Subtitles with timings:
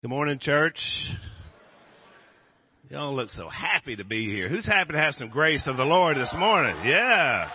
[0.00, 0.78] Good morning, church.
[2.88, 4.48] Y'all look so happy to be here.
[4.48, 6.76] Who's happy to have some grace of the Lord this morning?
[6.84, 7.50] Yeah.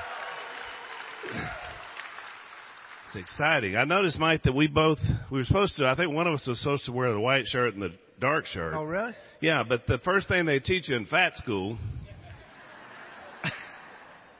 [3.07, 3.77] It's exciting.
[3.77, 4.97] I noticed, Mike, that we both,
[5.31, 7.45] we were supposed to, I think one of us was supposed to wear the white
[7.47, 8.73] shirt and the dark shirt.
[8.75, 9.13] Oh, really?
[9.39, 11.77] Yeah, but the first thing they teach you in fat school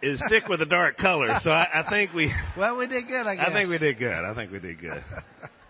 [0.02, 1.28] is stick with the dark color.
[1.42, 3.46] So I, I think we, Well, we did good, I guess.
[3.48, 4.12] I think we did good.
[4.12, 5.02] I think we did good.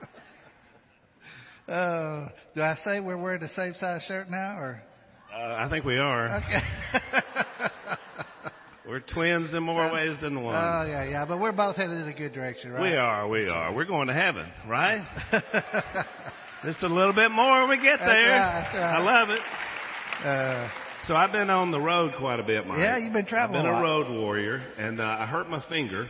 [1.73, 4.81] Uh, do I say we're wearing the same size shirt now, or?
[5.33, 6.37] Uh, I think we are.
[6.37, 6.59] Okay.
[8.87, 10.55] We're twins in more ways than one.
[10.55, 12.91] Oh, yeah, yeah, but we're both headed in a good direction, right?
[12.91, 13.73] We are, we are.
[13.73, 15.01] We're going to heaven, right?
[16.63, 18.29] Just a little bit more when we get That's there.
[18.29, 18.93] right, that's right.
[18.93, 20.25] I love it.
[20.25, 20.69] Uh,
[21.07, 22.79] So I've been on the road quite a bit, Mike.
[22.79, 25.63] Yeah, you've been traveling I've been a a, road warrior, and uh, I hurt my
[25.69, 26.07] finger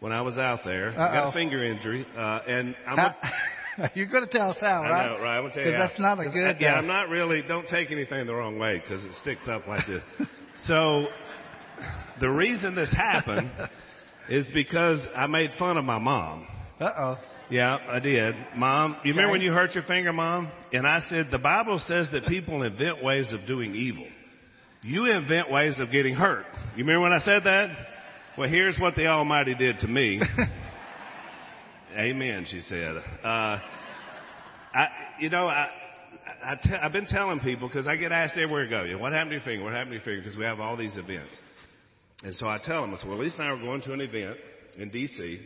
[0.00, 0.90] when I was out there.
[0.90, 2.96] I got a finger injury, uh, and I'm.
[2.96, 3.28] how, a,
[3.94, 5.06] you're going to tell us how, I right?
[5.18, 5.36] know, right?
[5.38, 5.70] I'm gonna tell you.
[5.70, 5.86] 'Cause how.
[5.88, 7.42] that's not a good, uh, Yeah, uh, I'm not really.
[7.46, 10.02] Don't take anything the wrong way because it sticks up like this.
[10.66, 11.06] so,
[12.20, 13.50] the reason this happened
[14.28, 16.46] is because I made fun of my mom.
[16.80, 17.18] Uh-oh.
[17.50, 18.34] Yeah, I did.
[18.56, 20.50] Mom, you remember when you hurt your finger, Mom?
[20.72, 24.06] And I said, the Bible says that people invent ways of doing evil.
[24.82, 26.46] You invent ways of getting hurt.
[26.76, 27.70] You remember when I said that?
[28.38, 30.22] Well, here's what the Almighty did to me.
[31.96, 32.96] Amen, she said.
[32.96, 33.58] Uh,
[34.72, 34.88] I,
[35.20, 35.68] you know, I,
[36.44, 38.98] I te- I've been telling people because I get asked everywhere I go, you know,
[38.98, 39.64] what happened to your finger?
[39.64, 40.20] What happened to your finger?
[40.20, 41.36] Because we have all these events.
[42.22, 44.00] And so I tell them, I said, well, Lisa and I were going to an
[44.00, 44.36] event
[44.76, 45.40] in D.C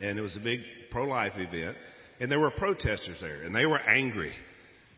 [0.00, 1.76] and it was a big pro-life event,
[2.20, 4.32] and there were protesters there, and they were angry.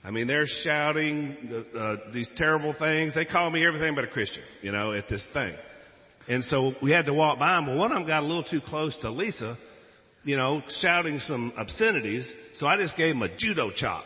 [0.05, 3.15] I mean, they're shouting uh, these terrible things.
[3.15, 5.55] They call me everything but a Christian, you know, at this thing.
[6.29, 7.67] And so we had to walk by them.
[7.67, 9.59] Well, one of them got a little too close to Lisa,
[10.25, 12.31] you know, shouting some obscenities.
[12.55, 14.05] So I just gave him a judo chop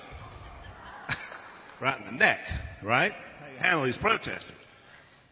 [1.80, 2.40] right in the neck,
[2.82, 3.12] right?
[3.58, 4.52] Handle these protesters.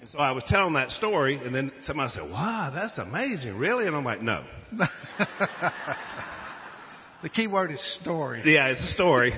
[0.00, 3.86] And so I was telling that story, and then somebody said, "Wow, that's amazing, really?"
[3.86, 4.42] And I'm like, "No,
[7.22, 8.42] the key word is story.
[8.44, 9.34] Yeah, it's a story.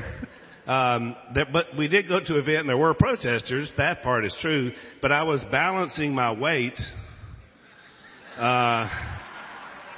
[0.67, 3.73] Um, that, but we did go to an event and there were protesters.
[3.77, 4.71] That part is true.
[5.01, 6.79] But I was balancing my weight
[8.39, 8.89] uh,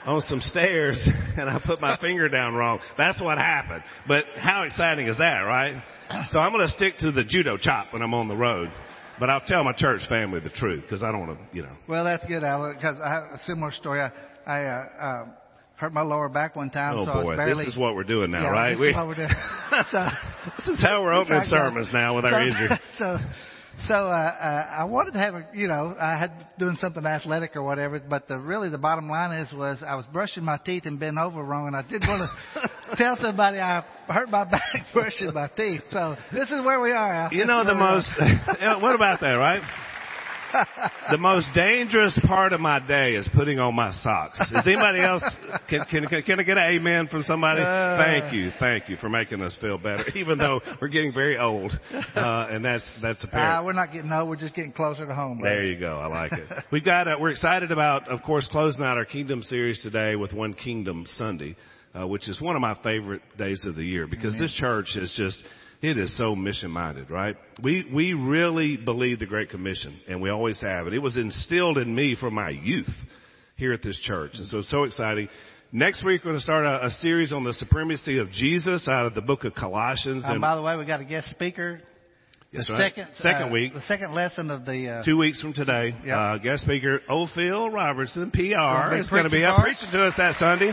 [0.07, 1.01] on some stairs
[1.37, 2.81] and I put my finger down wrong.
[2.99, 3.83] That's what happened.
[4.07, 5.83] But how exciting is that, right?
[6.31, 8.71] So I'm going to stick to the judo chop when I'm on the road.
[9.19, 11.73] But I'll tell my church family the truth because I don't want to, you know.
[11.89, 14.01] Well, that's good, Alan, because I have a similar story.
[14.01, 14.11] I,
[14.45, 15.27] I uh, uh,
[15.77, 17.65] hurt my lower back one time, Oh so I was boy, barely.
[17.65, 18.71] this is what we're doing now, yeah, right?
[18.71, 19.29] This We- is what we're doing.
[19.93, 20.09] so,
[20.59, 21.69] this is how we're opening That's right, guys.
[21.73, 22.69] sermons now with our so, injury.
[22.99, 23.19] So,
[23.89, 27.57] so uh, uh, I wanted to have a, you know, I had doing something athletic
[27.57, 30.85] or whatever, but the really the bottom line is was I was brushing my teeth
[30.87, 34.63] and bent over wrong, and I didn't want to tell somebody I hurt my back
[34.95, 35.83] brushing my teeth.
[35.91, 37.15] So this is where we are.
[37.15, 37.33] Al.
[37.33, 38.81] You know the is where we most.
[38.83, 39.63] what about that, right?
[41.11, 44.41] The most dangerous part of my day is putting on my socks.
[44.41, 45.23] Is anybody else?
[45.69, 47.61] Can can can, can I get an amen from somebody?
[47.61, 47.97] Uh.
[47.99, 51.73] thank you, thank you for making us feel better, even though we're getting very old,
[52.15, 53.65] uh, and that's that's Uh, apparent.
[53.65, 54.29] we're not getting old.
[54.29, 55.41] We're just getting closer to home.
[55.43, 55.99] There you go.
[55.99, 56.49] I like it.
[56.73, 57.09] We've got.
[57.09, 61.05] Uh, we're excited about, of course, closing out our Kingdom series today with One Kingdom
[61.17, 61.57] Sunday,
[61.95, 65.13] uh, which is one of my favorite days of the year because this church is
[65.17, 65.43] just.
[65.83, 67.37] It is so mission minded, right?
[67.63, 70.95] We we really believe the Great Commission, and we always have it.
[70.95, 72.89] It was instilled in me from my youth
[73.57, 75.29] here at this church, and so it's so exciting.
[75.73, 79.07] Next week we're going to start a, a series on the supremacy of Jesus out
[79.07, 80.23] of the book of Colossians.
[80.25, 81.81] Um, by the way, we got a guest speaker.
[82.53, 82.95] That's the right.
[82.95, 84.89] second second uh, week, the second lesson of the.
[84.89, 85.97] Uh, two weeks from today.
[86.05, 86.17] Yep.
[86.17, 90.37] Uh, guest speaker, Ophil Robertson, PR, is going to be up preaching to us that
[90.37, 90.71] Sunday.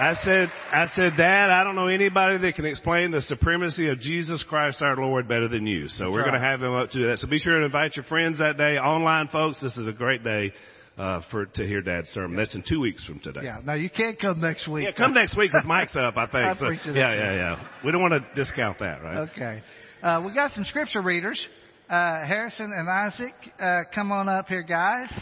[0.00, 4.00] I said, I said, Dad, I don't know anybody that can explain the supremacy of
[4.00, 5.88] Jesus Christ our Lord better than you.
[5.88, 6.30] So we're right.
[6.30, 7.18] going to have him up to do that.
[7.18, 8.78] So be sure to invite your friends that day.
[8.78, 10.52] Online folks, this is a great day,
[10.96, 12.34] uh, for, to hear Dad's sermon.
[12.34, 13.40] That's in two weeks from today.
[13.44, 13.60] yeah.
[13.62, 14.86] Now you can't come next week.
[14.86, 16.34] Yeah, come next week because Mike's up, I think.
[16.44, 17.68] I'm So, yeah, yeah, yeah.
[17.84, 19.28] We don't want to discount that, right?
[19.30, 19.62] Okay.
[20.02, 21.46] Uh, we got some scripture readers.
[21.90, 25.12] Uh, Harrison and Isaac, uh, come on up here, guys.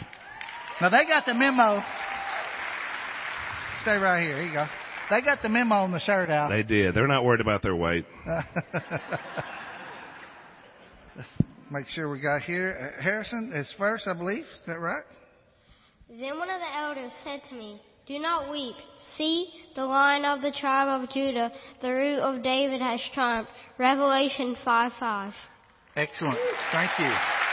[0.79, 1.83] Now they got the memo.
[3.81, 4.35] Stay right here.
[4.35, 4.67] Here you go.
[5.09, 6.49] They got the memo on the shirt out.
[6.49, 6.93] They did.
[6.93, 8.05] They're not worried about their weight.
[11.15, 11.29] Let's
[11.71, 12.93] make sure we got here.
[12.97, 14.43] Uh, Harrison is first, I believe.
[14.43, 15.03] Is that right?
[16.09, 18.75] Then one of the elders said to me, Do not weep.
[19.17, 21.51] See, the lion of the tribe of Judah,
[21.81, 23.51] the root of David, has triumphed.
[23.77, 25.33] Revelation 5 5.
[25.95, 26.37] Excellent.
[26.71, 27.48] Thank you.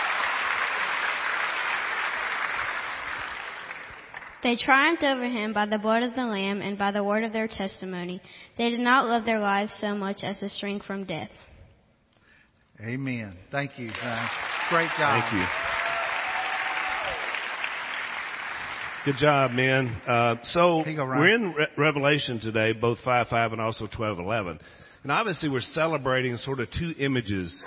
[4.43, 7.33] They triumphed over him by the blood of the Lamb and by the word of
[7.33, 8.21] their testimony.
[8.57, 11.31] They did not love their lives so much as to shrink from death.
[12.81, 13.37] Amen.
[13.51, 14.29] Thank you, son.
[14.69, 15.23] Great job.
[15.23, 15.47] Thank you.
[19.07, 20.01] Good job, man.
[20.07, 21.21] Uh, so Here you go, Ryan.
[21.21, 24.59] we're in Re- Revelation today, both 5 5 and also twelve eleven,
[25.05, 27.65] And obviously we're celebrating sort of two images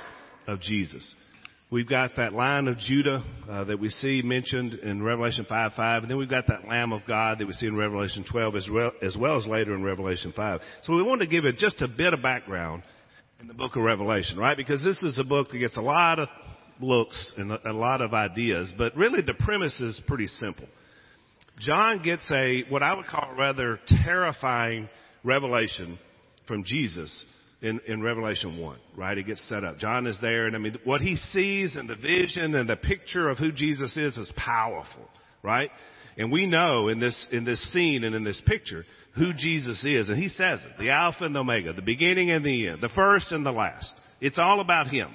[0.48, 1.16] of Jesus.
[1.72, 6.02] We've got that Lion of Judah uh, that we see mentioned in Revelation 5 5,
[6.02, 8.68] and then we've got that Lamb of God that we see in Revelation 12 as
[8.72, 10.62] well as, well as later in Revelation 5.
[10.82, 12.82] So we want to give it just a bit of background
[13.40, 14.58] in the book of Revelation, right?
[14.58, 16.28] Because this is a book that gets a lot of
[16.82, 20.66] looks and a, a lot of ideas, but really the premise is pretty simple.
[21.60, 24.90] John gets a, what I would call rather terrifying
[25.24, 26.00] revelation
[26.48, 27.26] from Jesus
[27.62, 29.18] in, in Revelation 1, right?
[29.18, 29.78] It gets set up.
[29.78, 33.30] John is there, and I mean, what he sees and the vision and the picture
[33.30, 35.10] of who Jesus is is powerful,
[35.44, 35.70] right?
[36.18, 38.86] And we know in this, in this scene and in this picture
[39.16, 42.46] who Jesus is, and he says it, the Alpha and the Omega, the beginning and
[42.46, 43.94] the end, the first and the last.
[44.22, 45.10] It's all about him.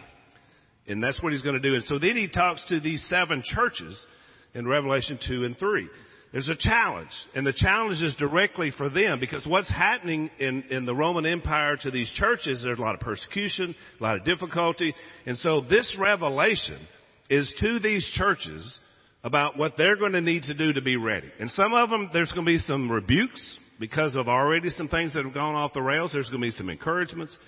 [0.87, 1.75] And that's what he's going to do.
[1.75, 4.07] And so then he talks to these seven churches
[4.55, 5.89] in Revelation 2 and 3.
[6.35, 10.85] There's a challenge, and the challenge is directly for them because what's happening in, in
[10.85, 14.97] the Roman Empire to these churches, there's a lot of persecution, a lot of difficulty,
[15.27, 16.85] and so this revelation
[17.31, 18.81] is to these churches
[19.23, 21.31] about what they're going to need to do to be ready.
[21.39, 25.15] And some of them, there's going to be some rebukes because of already some things
[25.15, 26.11] that have gone off the rails.
[26.13, 27.39] There's going to be some encouragements.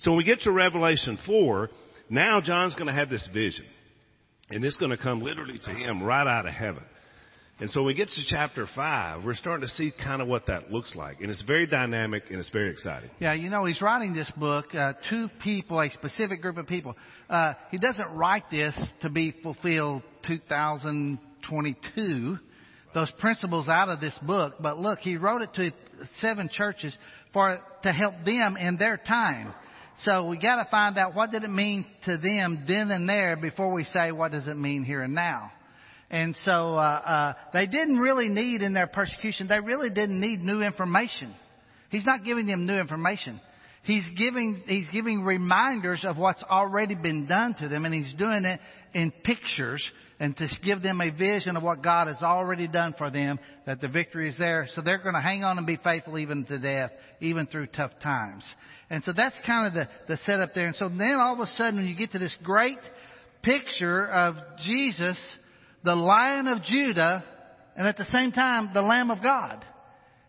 [0.00, 1.70] So when we get to Revelation 4,
[2.10, 3.64] now John's going to have this vision.
[4.50, 6.84] And it's going to come literally to him right out of heaven.
[7.60, 10.46] And so when we get to chapter 5, we're starting to see kind of what
[10.46, 11.20] that looks like.
[11.20, 13.10] And it's very dynamic and it's very exciting.
[13.20, 16.96] Yeah, you know, he's writing this book uh, to people, a specific group of people.
[17.30, 22.38] Uh, he doesn't write this to be fulfilled 2022,
[22.92, 24.54] those principles out of this book.
[24.60, 25.70] But look, he wrote it to
[26.20, 26.96] seven churches
[27.32, 29.54] for to help them in their time.
[30.02, 33.36] So we got to find out what did it mean to them then and there
[33.36, 35.52] before we say what does it mean here and now.
[36.14, 39.48] And so uh, uh, they didn't really need in their persecution.
[39.48, 41.34] They really didn't need new information.
[41.90, 43.40] He's not giving them new information.
[43.82, 48.44] He's giving he's giving reminders of what's already been done to them, and he's doing
[48.44, 48.60] it
[48.94, 49.84] in pictures
[50.20, 53.40] and to give them a vision of what God has already done for them.
[53.66, 56.44] That the victory is there, so they're going to hang on and be faithful even
[56.44, 58.44] to death, even through tough times.
[58.88, 60.68] And so that's kind of the the setup there.
[60.68, 62.78] And so then all of a sudden, when you get to this great
[63.42, 65.18] picture of Jesus
[65.84, 67.22] the Lion of Judah,
[67.76, 69.64] and at the same time, the Lamb of God.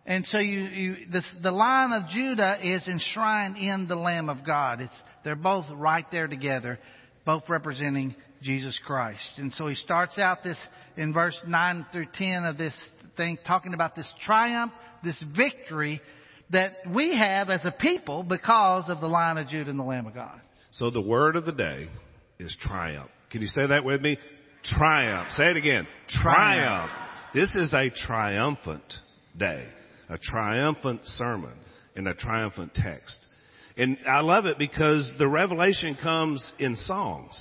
[0.06, 4.46] And so you, you the, the Lion of Judah is enshrined in the Lamb of
[4.46, 4.81] God.
[4.81, 4.94] It's,
[5.24, 6.78] they're both right there together,
[7.25, 9.28] both representing Jesus Christ.
[9.38, 10.57] And so he starts out this
[10.98, 12.75] in verse 9 through 10 of this
[13.18, 14.74] thing, talking about this triumph,
[15.04, 16.02] this victory
[16.52, 20.06] that we have as a people because of the Lion of Judah and the Lamb
[20.06, 20.40] of God.
[20.72, 21.90] So the word of the day
[22.38, 23.10] is triumph.
[23.31, 24.19] Can you say that with me?
[24.66, 25.32] Triumph.
[25.32, 25.88] Say it again.
[26.10, 26.92] Triumph.
[27.34, 28.94] This is a triumphant
[29.38, 29.68] day,
[30.10, 31.54] a triumphant sermon,
[31.96, 33.26] and a triumphant text.
[33.78, 37.40] And I love it because the revelation comes in songs,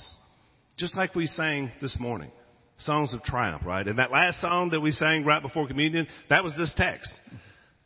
[0.77, 2.31] just like we sang this morning.
[2.77, 3.87] Songs of triumph, right?
[3.87, 7.09] And that last song that we sang right before communion, that was this text.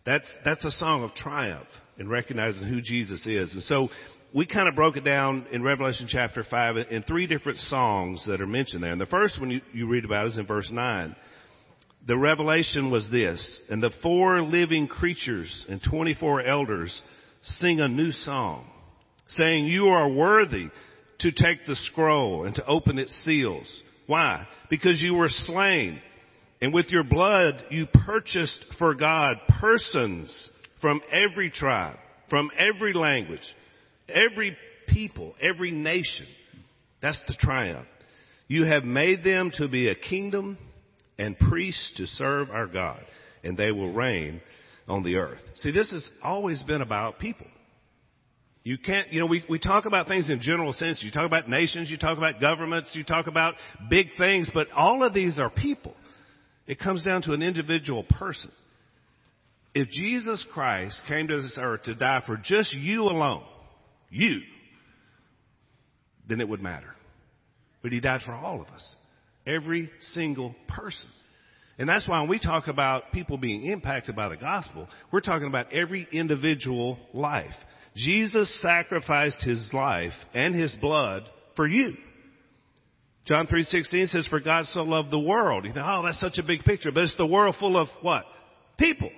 [0.03, 1.67] That's, that's a song of triumph
[1.99, 3.53] in recognizing who Jesus is.
[3.53, 3.89] And so
[4.33, 8.41] we kind of broke it down in Revelation chapter 5 in three different songs that
[8.41, 8.91] are mentioned there.
[8.91, 11.15] And the first one you, you read about is in verse 9.
[12.07, 17.01] The revelation was this, and the four living creatures and 24 elders
[17.41, 18.65] sing a new song,
[19.27, 20.69] saying, You are worthy
[21.19, 23.67] to take the scroll and to open its seals.
[24.07, 24.47] Why?
[24.69, 25.99] Because you were slain,
[26.61, 31.97] and with your blood you purchased for God persons from every tribe,
[32.29, 33.43] from every language,
[34.09, 36.25] every people, every nation.
[37.01, 37.87] That's the triumph.
[38.47, 40.57] You have made them to be a kingdom
[41.17, 43.03] and priests to serve our God,
[43.43, 44.41] and they will reign
[44.87, 45.41] on the earth.
[45.55, 47.45] See, this has always been about people.
[48.63, 51.01] You can't, you know, we, we talk about things in general sense.
[51.01, 53.55] You talk about nations, you talk about governments, you talk about
[53.89, 55.93] big things, but all of these are people.
[56.67, 58.51] It comes down to an individual person.
[59.73, 63.43] If Jesus Christ came to this earth to die for just you alone,
[64.09, 64.41] you,
[66.27, 66.95] then it would matter.
[67.81, 68.95] But he died for all of us.
[69.47, 71.09] Every single person.
[71.77, 75.47] And that's why when we talk about people being impacted by the gospel, we're talking
[75.47, 77.53] about every individual life.
[77.95, 81.23] Jesus sacrificed his life and his blood
[81.55, 81.95] for you.
[83.25, 85.65] John 3.16 says, for God so loved the world.
[85.65, 86.91] You think, oh, that's such a big picture.
[86.91, 88.25] But it's the world full of what?
[88.77, 89.11] People.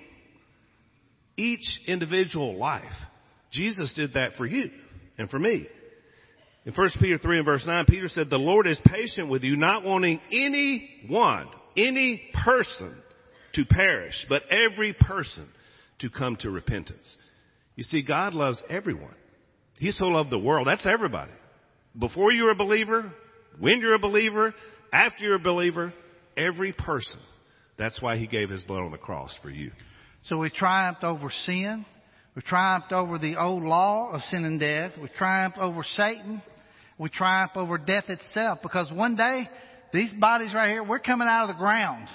[1.36, 2.92] Each individual life.
[3.52, 4.70] Jesus did that for you
[5.18, 5.66] and for me.
[6.64, 9.56] In 1 Peter 3 and verse 9, Peter said, the Lord is patient with you,
[9.56, 12.94] not wanting anyone, any person
[13.54, 15.48] to perish, but every person
[16.00, 17.16] to come to repentance.
[17.74, 19.14] You see, God loves everyone.
[19.78, 20.66] He so loved the world.
[20.68, 21.32] That's everybody.
[21.98, 23.12] Before you're a believer,
[23.58, 24.54] when you're a believer,
[24.92, 25.92] after you're a believer,
[26.36, 27.20] every person.
[27.76, 29.72] That's why he gave his blood on the cross for you.
[30.24, 31.84] So we triumphed over sin.
[32.34, 34.92] We triumphed over the old law of sin and death.
[35.00, 36.42] We triumphed over Satan.
[36.98, 39.48] We triumphed over death itself because one day,
[39.92, 42.08] these bodies right here, we're coming out of the ground.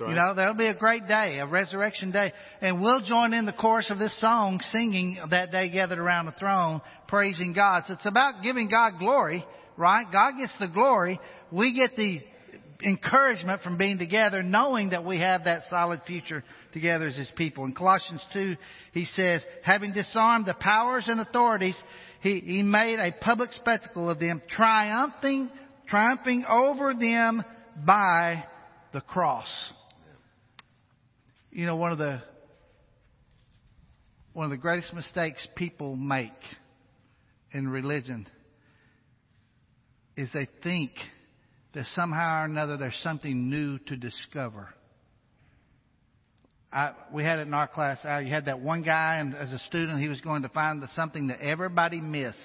[0.00, 0.10] Right.
[0.10, 2.32] You know, that'll be a great day, a resurrection day.
[2.60, 6.32] And we'll join in the chorus of this song singing that day gathered around the
[6.32, 7.84] throne, praising God.
[7.86, 9.44] So it's about giving God glory,
[9.76, 10.04] right?
[10.10, 11.20] God gets the glory.
[11.50, 12.20] We get the
[12.82, 17.64] encouragement from being together, knowing that we have that solid future together as His people.
[17.64, 18.56] In Colossians 2,
[18.92, 21.76] he says, having disarmed the powers and authorities,
[22.20, 25.50] he, he made a public spectacle of them, triumphing,
[25.88, 27.42] triumphing over them
[27.84, 28.44] by
[28.92, 29.48] the cross.
[31.50, 32.22] You know, one of the
[34.32, 36.30] one of the greatest mistakes people make
[37.52, 38.26] in religion
[40.16, 40.92] is they think
[41.74, 44.68] that somehow or another there's something new to discover.
[46.72, 47.98] I, we had it in our class.
[48.04, 50.82] I, you had that one guy, and as a student, he was going to find
[50.82, 52.38] the, something that everybody missed.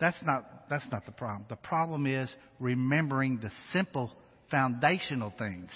[0.00, 1.46] That's not that's not the problem.
[1.48, 4.12] The problem is remembering the simple
[4.50, 5.70] foundational things,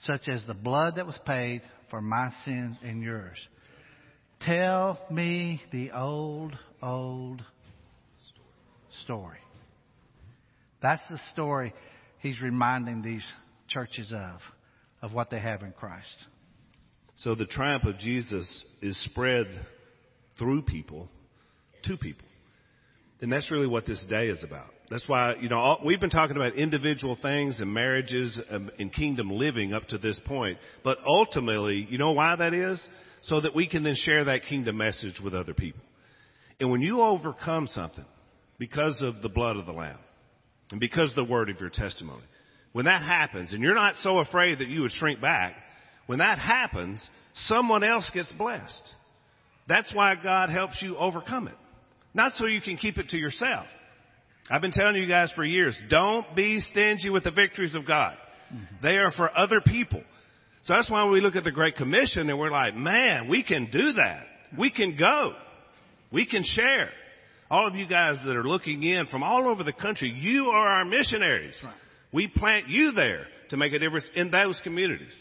[0.00, 3.38] such as the blood that was paid for my sins and yours.
[4.42, 7.42] Tell me the old, old
[9.04, 9.38] story.
[10.82, 11.74] That's the story
[12.20, 13.26] he's reminding these
[13.68, 14.40] churches of,
[15.02, 16.26] of what they have in Christ.
[17.16, 19.46] So the triumph of Jesus is spread
[20.38, 21.08] through people
[21.84, 22.26] to people.
[23.20, 24.70] And that's really what this day is about.
[24.88, 28.92] That's why, you know, all, we've been talking about individual things and marriages and, and
[28.92, 30.58] kingdom living up to this point.
[30.82, 32.82] But ultimately, you know why that is?
[33.22, 35.82] So that we can then share that kingdom message with other people.
[36.58, 38.06] And when you overcome something
[38.58, 39.98] because of the blood of the Lamb
[40.70, 42.22] and because of the word of your testimony,
[42.72, 45.54] when that happens and you're not so afraid that you would shrink back,
[46.06, 48.94] when that happens, someone else gets blessed.
[49.68, 51.54] That's why God helps you overcome it.
[52.14, 53.66] Not so you can keep it to yourself.
[54.50, 58.16] I've been telling you guys for years, don't be stingy with the victories of God.
[58.52, 58.76] Mm-hmm.
[58.82, 60.02] They are for other people.
[60.64, 63.70] So that's why we look at the Great Commission and we're like, man, we can
[63.70, 64.26] do that.
[64.58, 65.34] We can go.
[66.12, 66.90] We can share.
[67.50, 70.68] All of you guys that are looking in from all over the country, you are
[70.68, 71.58] our missionaries.
[71.64, 71.74] Right.
[72.12, 75.20] We plant you there to make a difference in those communities.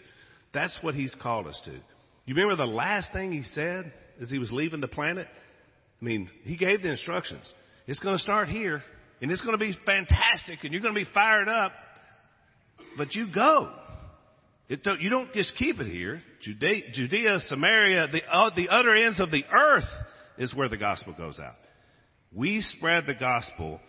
[0.53, 1.71] That's what He's called us to.
[1.71, 5.27] You remember the last thing He said as He was leaving the planet?
[6.01, 7.51] I mean, He gave the instructions.
[7.87, 8.83] It's going to start here
[9.21, 11.71] and it's going to be fantastic and you're going to be fired up,
[12.97, 13.73] but you go.
[14.83, 16.21] Don't, you don't just keep it here.
[16.43, 19.89] Judea, Judea Samaria, the, uh, the other ends of the earth
[20.37, 21.55] is where the gospel goes out.
[22.33, 23.79] We spread the gospel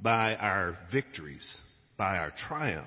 [0.00, 1.46] by our victories,
[1.96, 2.86] by our triumph.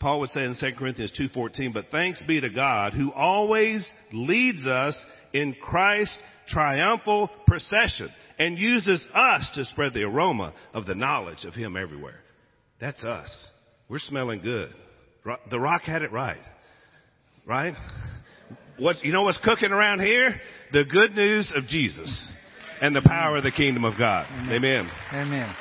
[0.00, 4.66] Paul would say in 2 Corinthians 2.14, but thanks be to God who always leads
[4.66, 4.96] us
[5.32, 8.08] in Christ's triumphal procession
[8.38, 12.20] and uses us to spread the aroma of the knowledge of Him everywhere.
[12.80, 13.30] That's us.
[13.88, 14.72] We're smelling good.
[15.50, 16.40] The rock had it right.
[17.44, 17.74] Right?
[18.78, 20.40] What, you know what's cooking around here?
[20.72, 22.30] The good news of Jesus
[22.80, 24.26] and the power of the kingdom of God.
[24.50, 24.90] Amen.
[25.12, 25.54] Amen.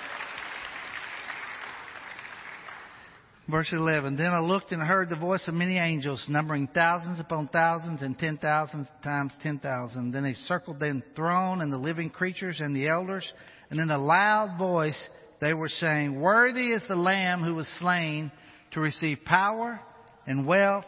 [3.49, 7.47] Verse 11, Then I looked and heard the voice of many angels, numbering thousands upon
[7.47, 10.11] thousands and ten thousands times ten thousand.
[10.11, 13.31] Then they circled the throne and the living creatures and the elders.
[13.69, 15.01] And in a loud voice
[15.39, 18.33] they were saying, Worthy is the Lamb who was slain
[18.71, 19.79] to receive power
[20.25, 20.85] and wealth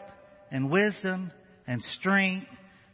[0.50, 1.32] and wisdom
[1.66, 2.46] and strength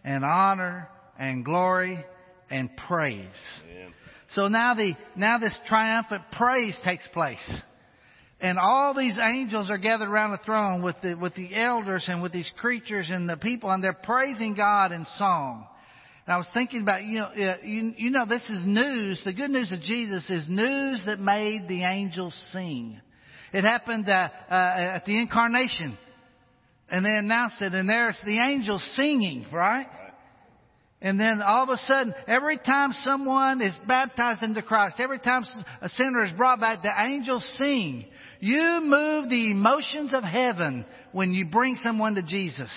[0.05, 0.88] and honor
[1.19, 2.05] and glory
[2.50, 3.26] and praise.
[3.71, 3.93] Amen.
[4.35, 7.38] So now the, now this triumphant praise takes place.
[8.41, 12.23] And all these angels are gathered around the throne with the, with the elders and
[12.23, 15.67] with these creatures and the people, and they're praising God in song.
[16.26, 17.31] And I was thinking about, you know,
[17.62, 19.21] you, you know, this is news.
[19.25, 23.00] The good news of Jesus is news that made the angels sing.
[23.55, 24.55] It happened uh, uh,
[24.97, 25.97] at the incarnation.
[26.91, 29.87] And they announced it, and there's the angels singing, right?
[31.07, 35.45] And then all of a sudden, every time someone is baptized into Christ, every time
[35.81, 38.07] a sinner is brought back, the angels sing.
[38.41, 42.73] You move the emotions of heaven when you bring someone to Jesus.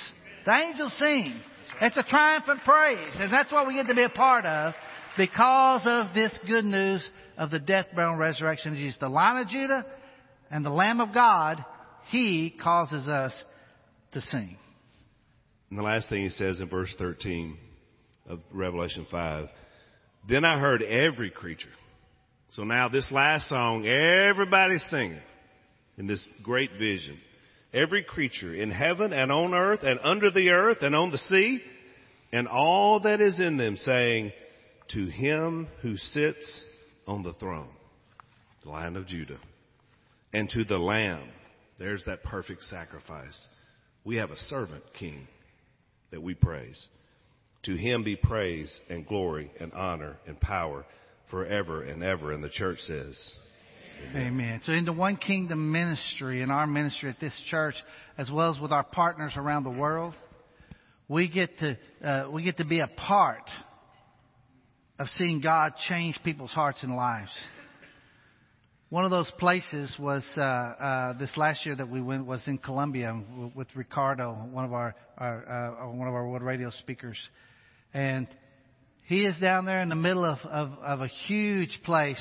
[0.46, 1.42] The angels sing.
[1.82, 3.16] It's a triumphant praise.
[3.16, 4.76] And that's what we get to be a part of
[5.18, 9.00] because of this good news of the death, burial, and resurrection of Jesus.
[9.00, 9.84] The Lion of Judah
[10.52, 11.66] and the Lamb of God,
[12.12, 13.34] He causes us
[14.12, 14.56] to sing.
[15.72, 17.58] And the last thing he says in verse 13
[18.30, 19.48] of Revelation 5
[20.30, 21.68] Then I heard every creature.
[22.52, 25.22] So now, this last song, everybody's singing
[25.98, 27.20] in this great vision.
[27.74, 31.62] Every creature in heaven and on earth and under the earth and on the sea
[32.32, 34.32] and all that is in them saying,
[34.94, 36.64] To him who sits
[37.08, 37.70] on the throne,
[38.64, 39.40] the Lion of Judah,
[40.34, 41.30] and to the Lamb,
[41.78, 43.46] there's that perfect sacrifice.
[44.04, 45.28] We have a servant king
[46.12, 46.88] that we praise.
[47.64, 50.86] To him be praise and glory and honor and power
[51.30, 52.32] forever and ever.
[52.32, 53.36] And the church says,
[54.12, 54.28] Amen.
[54.28, 54.62] Amen.
[54.64, 57.76] So in the One Kingdom ministry, in our ministry at this church,
[58.18, 60.14] as well as with our partners around the world,
[61.10, 63.50] we get to uh, we get to be a part
[64.98, 67.32] of seeing God change people's hearts and lives.
[68.90, 72.58] One of those places was uh, uh, this last year that we went was in
[72.58, 73.22] Colombia
[73.54, 77.18] with Ricardo, one of our, our uh, one of our world radio speakers,
[77.94, 78.28] and
[79.06, 82.20] he is down there in the middle of, of, of a huge place,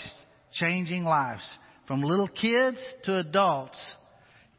[0.52, 1.40] changing lives
[1.86, 3.78] from little kids to adults,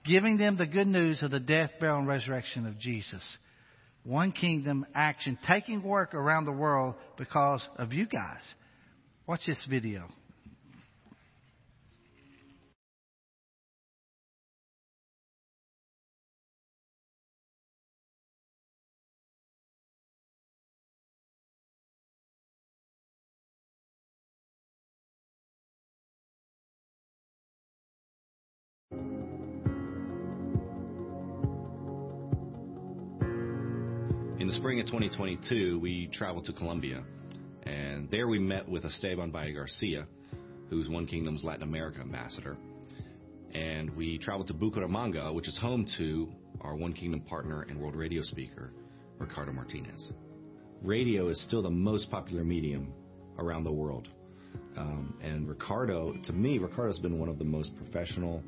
[0.03, 3.21] giving them the good news of the death, burial, and resurrection of Jesus.
[4.03, 8.41] One kingdom action, taking work around the world because of you guys.
[9.27, 10.09] Watch this video.
[34.59, 37.01] Spring of 2022, we traveled to Colombia,
[37.63, 40.05] and there we met with Esteban Valle Garcia,
[40.69, 42.57] who's One Kingdom's Latin America ambassador.
[43.53, 46.27] And we traveled to Bucaramanga, which is home to
[46.59, 48.73] our One Kingdom partner and world radio speaker,
[49.17, 50.11] Ricardo Martinez.
[50.81, 52.91] Radio is still the most popular medium
[53.37, 54.09] around the world.
[54.75, 58.43] Um, and Ricardo, to me, Ricardo's been one of the most professional.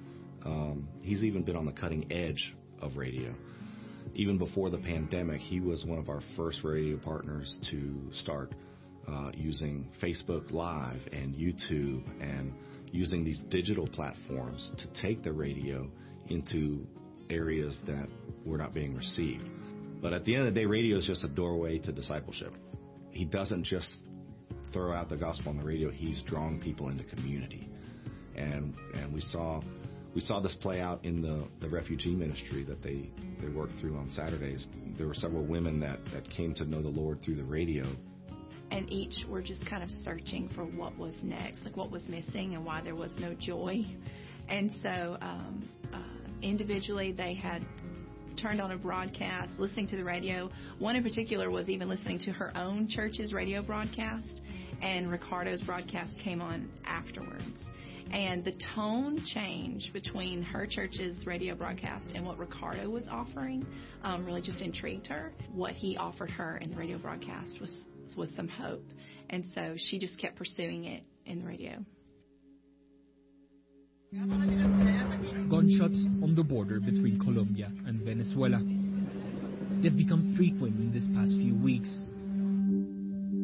[0.46, 3.34] Um, he's even been on the cutting edge of radio
[4.16, 8.54] even before the pandemic, he was one of our first radio partners to start
[9.08, 12.54] uh, using Facebook Live and YouTube and
[12.92, 15.90] using these digital platforms to take the radio
[16.30, 16.86] into
[17.30, 18.08] areas that
[18.46, 19.44] were not being received.
[20.02, 22.54] But at the end of the day, radio is just a doorway to discipleship.
[23.12, 23.92] He doesn't just
[24.74, 27.70] throw out the gospel on the radio, he's drawing people into community.
[28.36, 29.62] And, and we saw
[30.14, 33.10] we saw this play out in the, the refugee ministry that they,
[33.42, 34.68] they worked through on Saturdays.
[34.98, 37.86] There were several women that, that came to know the Lord through the radio.
[38.72, 42.56] And each were just kind of searching for what was next, like what was missing
[42.56, 43.86] and why there was no joy.
[44.50, 45.98] And so um, uh,
[46.42, 47.66] individually, they had
[48.42, 50.50] turned on a broadcast, listening to the radio.
[50.80, 54.42] One in particular was even listening to her own church's radio broadcast,
[54.82, 57.64] and Ricardo's broadcast came on afterwards.
[58.14, 63.66] And the tone change between her church's radio broadcast and what Ricardo was offering
[64.04, 65.32] um, really just intrigued her.
[65.54, 67.86] What he offered her in the radio broadcast was
[68.18, 68.84] was some hope,
[69.30, 71.78] and so she just kept pursuing it in the radio.
[75.50, 78.60] Gunshots on the border between Colombia and Venezuela.
[79.82, 81.90] They've become frequent in this past few weeks.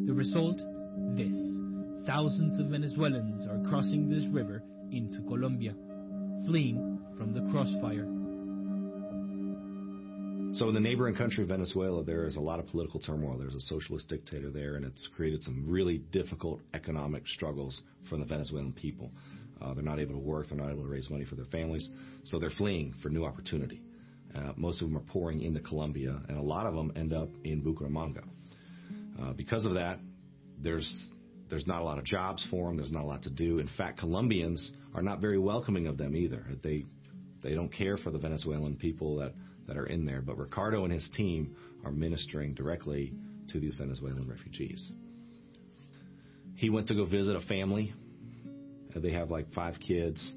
[0.06, 0.58] The result?
[1.16, 1.57] This.
[2.08, 5.74] Thousands of Venezuelans are crossing this river into Colombia,
[6.46, 8.06] fleeing from the crossfire.
[10.56, 13.36] So, in the neighboring country of Venezuela, there is a lot of political turmoil.
[13.36, 18.24] There's a socialist dictator there, and it's created some really difficult economic struggles for the
[18.24, 19.10] Venezuelan people.
[19.60, 21.90] Uh, they're not able to work, they're not able to raise money for their families,
[22.24, 23.82] so they're fleeing for new opportunity.
[24.34, 27.28] Uh, most of them are pouring into Colombia, and a lot of them end up
[27.44, 28.24] in Bucaramanga.
[29.20, 29.98] Uh, because of that,
[30.58, 31.10] there's
[31.50, 32.76] there's not a lot of jobs for them.
[32.76, 33.58] There's not a lot to do.
[33.58, 36.44] In fact, Colombians are not very welcoming of them either.
[36.62, 36.84] They
[37.42, 39.32] they don't care for the Venezuelan people that,
[39.66, 40.20] that are in there.
[40.20, 43.12] But Ricardo and his team are ministering directly
[43.52, 44.92] to these Venezuelan refugees.
[46.56, 47.94] He went to go visit a family.
[48.96, 50.34] They have like five kids,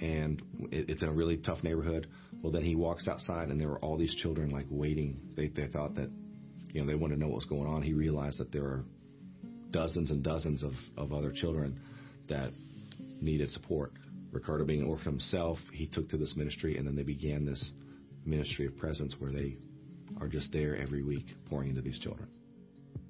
[0.00, 2.06] and it's in a really tough neighborhood.
[2.42, 5.20] Well, then he walks outside, and there were all these children like waiting.
[5.36, 6.10] They they thought that,
[6.72, 7.82] you know, they wanted to know what was going on.
[7.82, 8.84] He realized that there are
[9.72, 11.80] dozens and dozens of, of other children
[12.28, 12.52] that
[13.20, 13.92] needed support.
[14.30, 17.72] Ricardo being an orphan himself, he took to this ministry, and then they began this
[18.24, 19.56] ministry of presence where they
[20.20, 22.28] are just there every week pouring into these children.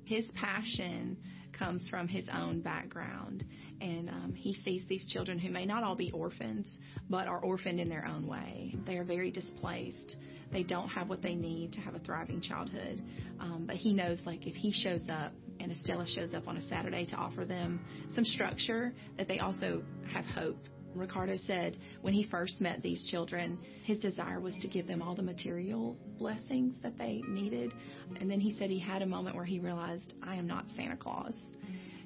[0.05, 1.17] His passion
[1.57, 3.45] comes from his own background,
[3.81, 6.71] and um, he sees these children who may not all be orphans,
[7.09, 8.75] but are orphaned in their own way.
[8.87, 10.17] They are very displaced.
[10.51, 13.03] They don't have what they need to have a thriving childhood.
[13.39, 16.69] Um, but he knows, like, if he shows up and Estella shows up on a
[16.69, 17.81] Saturday to offer them
[18.15, 20.59] some structure, that they also have hope
[20.95, 25.15] Ricardo said when he first met these children, his desire was to give them all
[25.15, 27.73] the material blessings that they needed.
[28.21, 30.97] And then he said he had a moment where he realized, I am not Santa
[30.97, 31.35] Claus.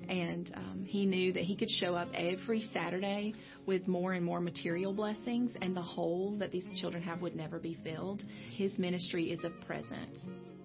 [0.09, 3.35] And um, he knew that he could show up every Saturday
[3.67, 7.59] with more and more material blessings, and the hole that these children have would never
[7.59, 8.23] be filled.
[8.53, 10.56] His ministry is a present.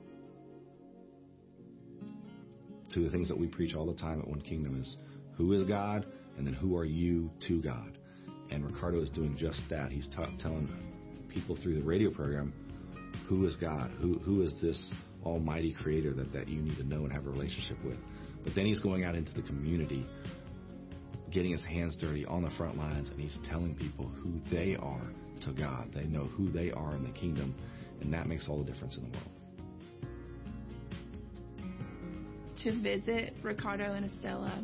[2.93, 4.97] Two of the things that we preach all the time at One Kingdom is
[5.37, 6.05] who is God,
[6.37, 7.97] and then who are you to God.
[8.49, 9.91] And Ricardo is doing just that.
[9.91, 10.69] He's t- telling
[11.29, 12.53] people through the radio program
[13.27, 14.91] who is God, who who is this
[15.25, 17.97] Almighty Creator that that you need to know and have a relationship with.
[18.43, 20.05] But then he's going out into the community,
[21.31, 25.11] getting his hands dirty on the front lines, and he's telling people who they are
[25.45, 25.91] to God.
[25.93, 27.55] They know who they are in the kingdom,
[28.01, 29.40] and that makes all the difference in the world.
[32.63, 34.63] To visit Ricardo and Estella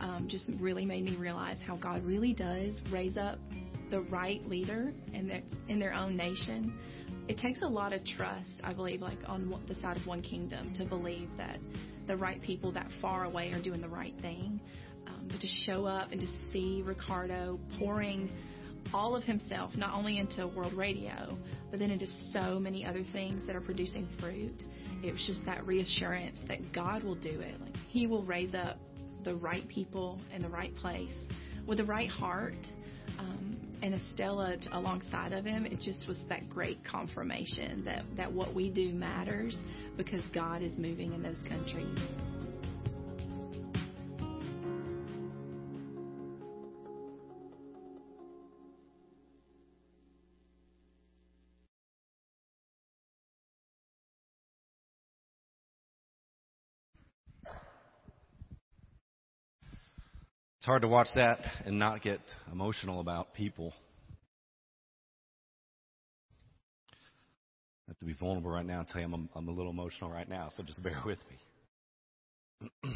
[0.00, 3.38] um, just really made me realize how God really does raise up
[3.90, 6.72] the right leader in their, in their own nation.
[7.28, 10.72] It takes a lot of trust, I believe, like on the side of one kingdom,
[10.76, 11.58] to believe that
[12.06, 14.58] the right people that far away are doing the right thing.
[15.06, 18.30] Um, but to show up and to see Ricardo pouring
[18.94, 21.36] all of himself, not only into world radio,
[21.70, 24.62] but then into so many other things that are producing fruit.
[25.02, 27.60] It was just that reassurance that God will do it.
[27.60, 28.78] Like He will raise up
[29.24, 31.12] the right people in the right place
[31.66, 32.54] with the right heart.
[33.18, 38.32] Um, and Estella t- alongside of him, it just was that great confirmation that, that
[38.32, 39.56] what we do matters
[39.96, 41.98] because God is moving in those countries.
[60.64, 63.74] It's hard to watch that and not get emotional about people.
[67.86, 70.10] I have to be vulnerable right now and tell you I'm, I'm a little emotional
[70.10, 71.18] right now, so just bear with
[72.62, 72.66] me.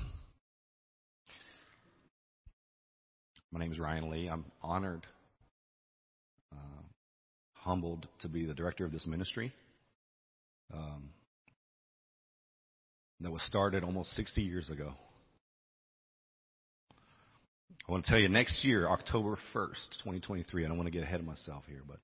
[3.52, 4.28] My name is Ryan Lee.
[4.28, 5.06] I'm honored,
[6.50, 6.82] uh,
[7.52, 9.52] humbled to be the director of this ministry
[10.72, 11.10] um,
[13.20, 14.94] that was started almost 60 years ago.
[17.88, 21.02] I want to tell you next year, October 1st, 2023, I don't want to get
[21.02, 21.98] ahead of myself here, but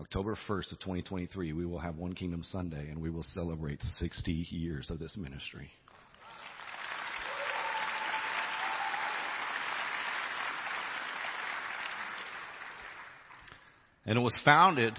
[0.00, 4.32] October 1st of 2023, we will have One Kingdom Sunday and we will celebrate 60
[4.32, 5.70] years of this ministry.
[14.06, 14.94] And it was founded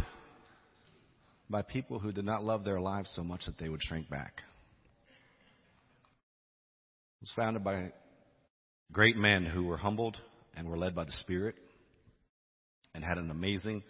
[1.49, 4.41] by people who did not love their lives so much that they would shrink back.
[7.21, 7.91] It was founded by
[8.91, 10.17] great men who were humbled
[10.55, 11.55] and were led by the Spirit
[12.93, 13.83] and had an amazing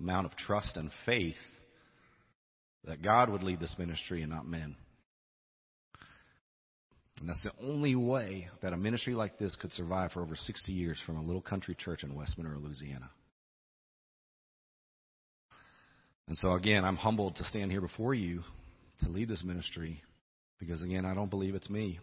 [0.00, 1.36] amount of trust and faith
[2.84, 4.76] that God would lead this ministry and not men.
[7.20, 10.72] And that's the only way that a ministry like this could survive for over 60
[10.72, 13.10] years from a little country church in West Monroe, Louisiana.
[16.28, 18.42] And so, again, I'm humbled to stand here before you
[19.02, 20.02] to lead this ministry
[20.60, 21.98] because, again, I don't believe it's me.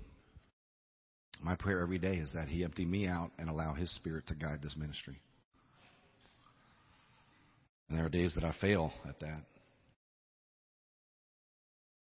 [1.46, 4.34] My prayer every day is that He empty me out and allow His Spirit to
[4.34, 5.22] guide this ministry.
[7.88, 9.44] And there are days that I fail at that.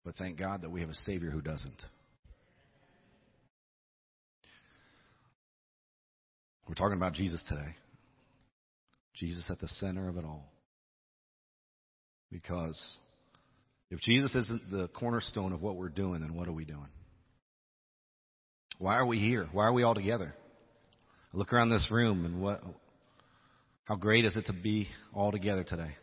[0.03, 1.83] But thank God that we have a Savior who doesn't.
[6.67, 7.75] We're talking about Jesus today.
[9.13, 10.51] Jesus at the center of it all.
[12.31, 12.97] Because
[13.91, 16.87] if Jesus isn't the cornerstone of what we're doing, then what are we doing?
[18.77, 19.47] Why are we here?
[19.51, 20.33] Why are we all together?
[21.33, 22.61] I look around this room and what
[23.85, 25.95] how great is it to be all together today?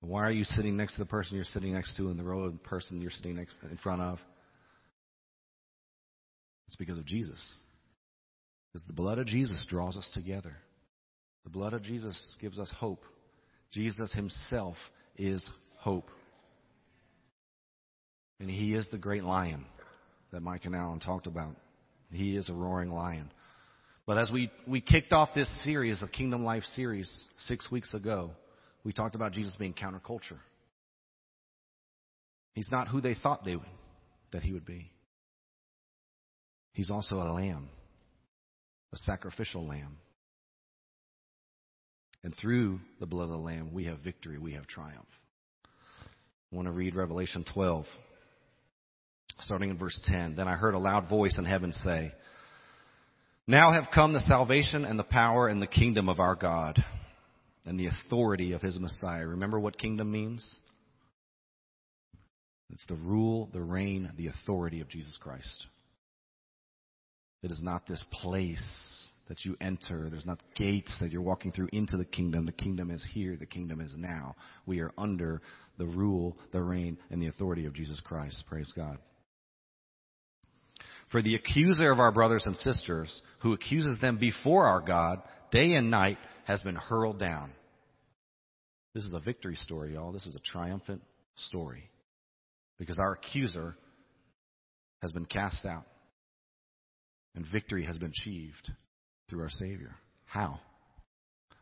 [0.00, 2.44] Why are you sitting next to the person you're sitting next to in the row
[2.44, 4.18] of the person you're sitting next in front of?
[6.66, 7.40] It's because of Jesus.
[8.72, 10.56] Because the blood of Jesus draws us together.
[11.44, 13.02] The blood of Jesus gives us hope.
[13.70, 14.76] Jesus himself
[15.16, 16.10] is hope.
[18.40, 19.64] And he is the great lion
[20.34, 21.54] that Mike and Alan talked about.
[22.10, 23.30] He is a roaring lion.
[24.04, 28.32] But as we, we kicked off this series, a Kingdom Life series, six weeks ago,
[28.82, 30.40] we talked about Jesus being counterculture.
[32.52, 33.64] He's not who they thought they would,
[34.32, 34.90] that he would be.
[36.72, 37.68] He's also a lamb,
[38.92, 39.98] a sacrificial lamb.
[42.24, 45.06] And through the blood of the lamb, we have victory, we have triumph.
[46.52, 47.86] I want to read Revelation 12,
[49.40, 50.36] starting in verse 10.
[50.36, 52.12] Then I heard a loud voice in heaven say,
[53.46, 56.82] Now have come the salvation and the power and the kingdom of our God
[57.66, 59.26] and the authority of his Messiah.
[59.26, 60.60] Remember what kingdom means?
[62.70, 65.66] It's the rule, the reign, the authority of Jesus Christ.
[67.42, 70.08] It is not this place that you enter.
[70.10, 72.46] There's not gates that you're walking through into the kingdom.
[72.46, 73.36] The kingdom is here.
[73.36, 74.34] The kingdom is now.
[74.66, 75.40] We are under
[75.78, 78.44] the rule, the reign, and the authority of Jesus Christ.
[78.48, 78.98] Praise God.
[81.14, 85.22] For the accuser of our brothers and sisters, who accuses them before our God
[85.52, 87.52] day and night, has been hurled down.
[88.94, 90.10] This is a victory story, y'all.
[90.10, 91.02] This is a triumphant
[91.36, 91.88] story.
[92.80, 93.76] Because our accuser
[95.02, 95.84] has been cast out.
[97.36, 98.72] And victory has been achieved
[99.30, 99.94] through our Savior.
[100.24, 100.58] How?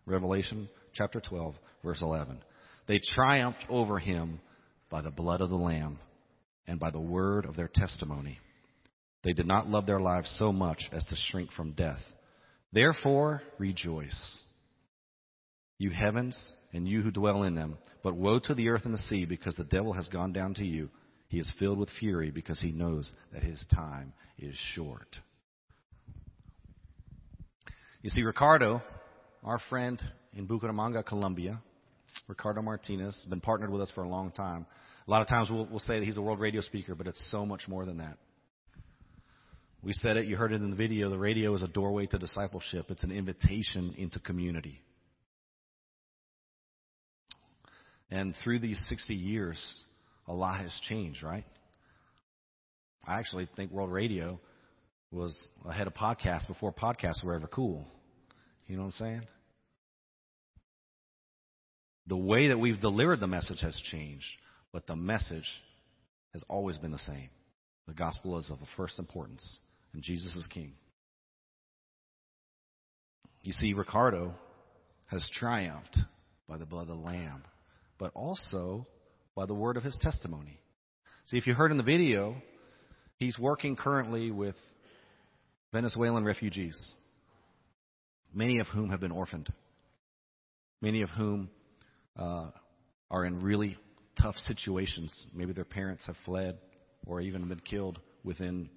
[0.06, 2.38] Revelation chapter 12, verse 11.
[2.86, 4.40] They triumphed over him
[4.88, 5.98] by the blood of the Lamb
[6.66, 8.38] and by the word of their testimony.
[9.24, 12.00] They did not love their lives so much as to shrink from death.
[12.72, 14.38] Therefore, rejoice.
[15.78, 17.78] You heavens and you who dwell in them.
[18.02, 20.64] But woe to the earth and the sea, because the devil has gone down to
[20.64, 20.90] you.
[21.28, 25.16] He is filled with fury because he knows that his time is short.
[28.02, 28.82] You see, Ricardo,
[29.44, 30.02] our friend
[30.34, 31.60] in Bucaramanga, Colombia,
[32.26, 34.66] Ricardo Martinez, has been partnered with us for a long time.
[35.06, 37.30] A lot of times we'll, we'll say that he's a world radio speaker, but it's
[37.30, 38.18] so much more than that.
[39.82, 41.10] We said it, you heard it in the video.
[41.10, 44.80] The radio is a doorway to discipleship, it's an invitation into community.
[48.10, 49.84] And through these 60 years,
[50.28, 51.46] a lot has changed, right?
[53.06, 54.38] I actually think World Radio
[55.10, 57.86] was ahead of podcasts before podcasts were ever cool.
[58.66, 59.22] You know what I'm saying?
[62.06, 64.26] The way that we've delivered the message has changed,
[64.72, 65.48] but the message
[66.32, 67.30] has always been the same.
[67.88, 69.58] The gospel is of the first importance,
[69.92, 70.74] and Jesus is king.
[73.42, 74.34] You see, Ricardo
[75.06, 75.98] has triumphed
[76.48, 77.42] by the blood of the Lamb,
[77.98, 78.86] but also
[79.34, 80.60] by the word of his testimony.
[81.26, 82.36] See, if you heard in the video,
[83.16, 84.56] he's working currently with
[85.72, 86.94] Venezuelan refugees,
[88.32, 89.52] many of whom have been orphaned,
[90.80, 91.50] many of whom
[92.16, 92.50] uh,
[93.10, 93.76] are in really
[94.20, 95.26] tough situations.
[95.34, 96.58] Maybe their parents have fled
[97.06, 98.68] or even been killed within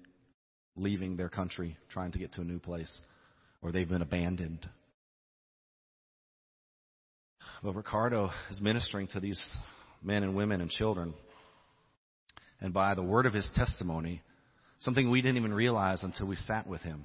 [0.76, 3.00] leaving their country, trying to get to a new place,
[3.62, 4.68] or they've been abandoned.
[7.62, 9.56] But Ricardo is ministering to these
[10.02, 11.14] men and women and children.
[12.60, 14.22] And by the word of his testimony,
[14.80, 17.04] Something we didn't even realize until we sat with him.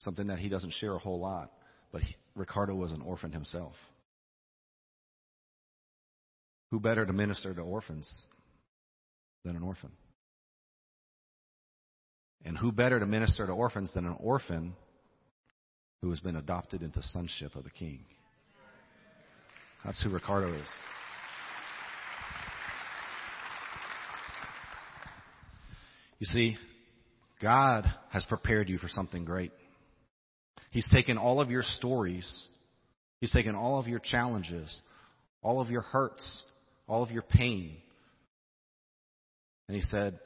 [0.00, 1.50] Something that he doesn't share a whole lot.
[1.90, 3.74] But he, Ricardo was an orphan himself.
[6.70, 8.12] Who better to minister to orphans
[9.44, 9.92] than an orphan?
[12.46, 14.74] And who better to minister to orphans than an orphan
[16.00, 18.04] who has been adopted into sonship of the king?
[19.84, 20.68] That's who Ricardo is.
[26.20, 26.56] You see,
[27.42, 29.50] God has prepared you for something great.
[30.70, 32.46] He's taken all of your stories,
[33.20, 34.80] He's taken all of your challenges,
[35.42, 36.42] all of your hurts,
[36.86, 37.76] all of your pain,
[39.66, 40.20] and He said,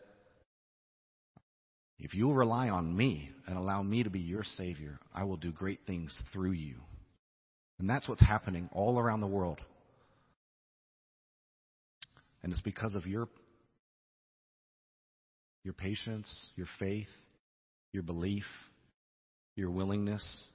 [2.00, 5.36] If you will rely on me and allow me to be your Savior, I will
[5.36, 6.76] do great things through you.
[7.78, 9.60] And that's what's happening all around the world.
[12.42, 13.28] And it's because of your
[15.62, 17.08] your patience, your faith,
[17.92, 18.44] your belief,
[19.56, 20.46] your willingness.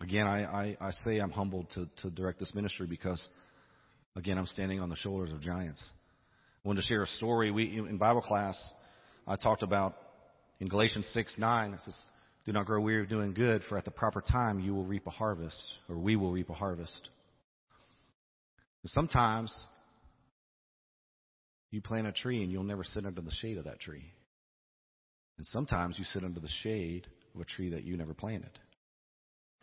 [0.00, 3.26] Again, I, I, I say I'm humbled to, to direct this ministry because,
[4.14, 5.82] again, I'm standing on the shoulders of giants.
[6.62, 7.50] Wanted to share a story.
[7.50, 8.58] We, in Bible class,
[9.26, 9.96] I talked about
[10.60, 11.98] in Galatians 6 9, it says,
[12.44, 15.06] Do not grow weary of doing good, for at the proper time you will reap
[15.06, 17.08] a harvest, or we will reap a harvest.
[18.84, 19.54] sometimes
[21.70, 24.12] you plant a tree and you'll never sit under the shade of that tree.
[25.38, 28.50] And sometimes you sit under the shade of a tree that you never planted.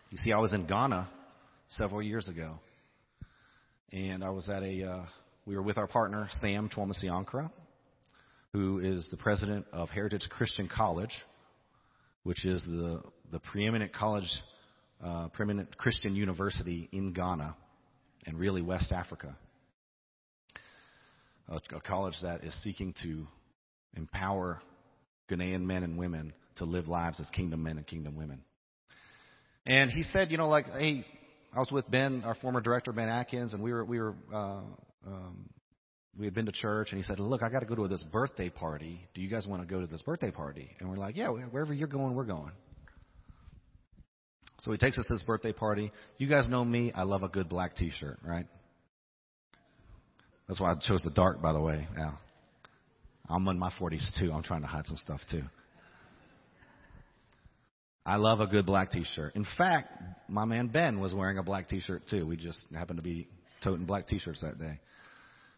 [0.10, 1.10] You see, I was in Ghana
[1.70, 2.60] several years ago,
[3.92, 5.06] and I was at a, uh,
[5.48, 7.50] we were with our partner, Sam Twumasi Ankrah,
[8.52, 11.14] who is the president of Heritage Christian College,
[12.24, 14.30] which is the, the preeminent college,
[15.02, 17.56] uh, preeminent Christian university in Ghana
[18.26, 19.38] and really West Africa.
[21.48, 23.26] A, a college that is seeking to
[23.96, 24.62] empower
[25.32, 28.42] Ghanaian men and women to live lives as kingdom men and kingdom women.
[29.66, 31.06] And he said, you know, like, hey,
[31.56, 34.60] I was with Ben, our former director, Ben Atkins, and we were we were uh,
[35.06, 35.50] um,
[36.18, 38.04] we had been to church, and he said, look, I got to go to this
[38.12, 39.00] birthday party.
[39.14, 40.70] Do you guys want to go to this birthday party?
[40.80, 42.52] And we're like, yeah, wherever you're going, we're going.
[44.62, 45.92] So he takes us to this birthday party.
[46.18, 46.92] You guys know me.
[46.92, 48.48] I love a good black T-shirt, right?
[50.48, 51.88] That's why I chose the dark, by the way.
[51.98, 52.14] Yeah.
[53.30, 54.32] I'm in my 40s too.
[54.32, 55.44] I'm trying to hide some stuff too.
[58.06, 59.36] I love a good black t-shirt.
[59.36, 59.92] In fact,
[60.30, 62.26] my man Ben was wearing a black t-shirt too.
[62.26, 63.28] We just happened to be
[63.62, 64.80] toting black t-shirts that day.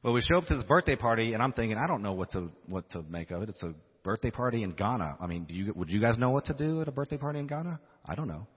[0.01, 2.31] Well, we show up to this birthday party, and I'm thinking, I don't know what
[2.31, 3.49] to what to make of it.
[3.49, 5.17] It's a birthday party in Ghana.
[5.19, 7.39] I mean, do you would you guys know what to do at a birthday party
[7.39, 7.81] in Ghana?
[8.05, 8.47] I don't know.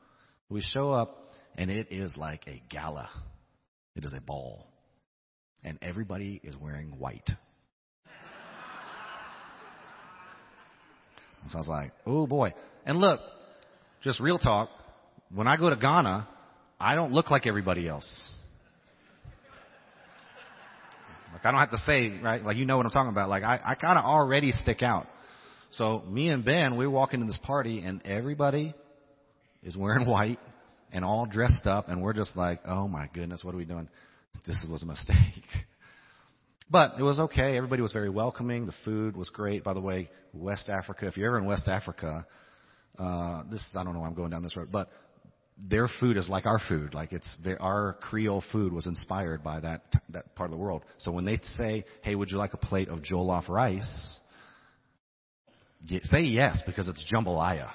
[0.49, 3.09] We show up, and it is like a gala.
[3.97, 4.69] It is a ball,
[5.65, 7.29] and everybody is wearing white.
[11.49, 12.55] so I was like, oh boy.
[12.87, 13.19] And look,
[14.01, 14.69] just real talk,
[15.35, 16.29] when I go to Ghana,
[16.79, 18.39] I don't look like everybody else.
[21.43, 22.43] Like I don't have to say, right?
[22.43, 23.29] Like you know what I'm talking about.
[23.29, 25.07] Like I, I kind of already stick out.
[25.73, 28.75] So me and Ben, we walk into this party and everybody
[29.63, 30.39] is wearing white
[30.93, 33.89] and all dressed up and we're just like, oh my goodness, what are we doing?
[34.47, 35.17] This was a mistake.
[36.71, 37.59] But it was okay.
[37.59, 38.65] Everybody was very welcoming.
[38.65, 39.63] The food was great.
[39.63, 42.27] By the way, West Africa, if you're ever in West Africa,
[42.99, 44.89] uh, this, I don't know why I'm going down this road, but
[45.59, 46.95] their food is like our food.
[46.95, 50.85] Like it's our Creole food was inspired by that that part of the world.
[50.99, 54.21] So when they say, "Hey, would you like a plate of jollof rice?"
[56.05, 57.71] say yes because it's jambalaya.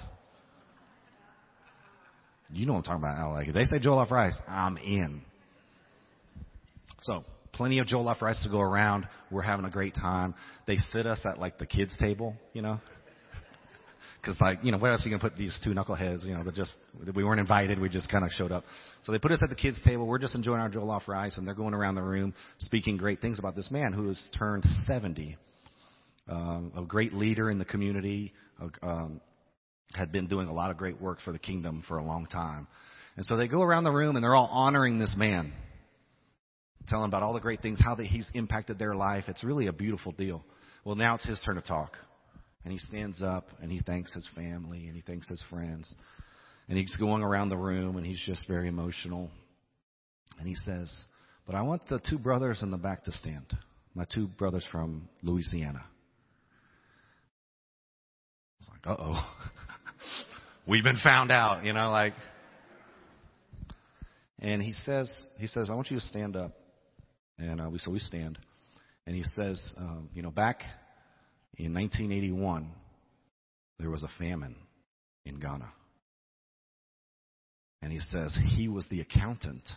[2.49, 3.33] You know what I'm talking about.
[3.33, 5.21] Like if they say jollof rice, I'm in.
[7.01, 9.07] So plenty of jollof rice to go around.
[9.29, 10.33] We're having a great time.
[10.65, 12.79] They sit us at like the kids table, you know.
[14.27, 16.25] Because like, you know, where else are you gonna put these two knuckleheads?
[16.25, 16.73] You know, but just
[17.15, 17.79] we weren't invited.
[17.79, 18.65] We just kind of showed up.
[19.03, 20.05] So they put us at the kids' table.
[20.05, 23.39] We're just enjoying our jollof rice, and they're going around the room speaking great things
[23.39, 25.37] about this man who has turned 70,
[26.27, 28.33] um, a great leader in the community,
[28.81, 29.21] um,
[29.93, 32.67] had been doing a lot of great work for the kingdom for a long time.
[33.15, 35.53] And so they go around the room and they're all honoring this man,
[36.89, 39.23] telling about all the great things, how that he's impacted their life.
[39.29, 40.43] It's really a beautiful deal.
[40.83, 41.93] Well, now it's his turn to talk.
[42.67, 45.95] And he stands up and he thanks his family and he thanks his friends.
[46.67, 49.31] And he's going around the room and he's just very emotional.
[50.37, 50.93] And he says,
[51.45, 53.45] But I want the two brothers in the back to stand.
[53.95, 55.81] My two brothers from Louisiana.
[58.51, 59.35] I was like, uh oh.
[60.67, 62.15] We've been found out, you know, like.
[64.39, 66.51] And he says, he says, I want you to stand up.
[67.39, 68.37] And uh, we, so we stand.
[69.05, 70.63] And he says, um, you know, back
[71.57, 72.71] in 1981,
[73.79, 74.55] there was a famine
[75.25, 75.69] in Ghana.
[77.81, 79.67] And he says he was the accountant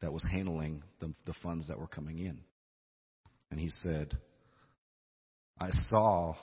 [0.00, 2.38] that was handling the, the funds that were coming in.
[3.50, 4.16] And he said,
[5.58, 6.34] I saw